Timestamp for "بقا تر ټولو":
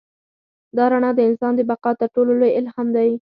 1.69-2.31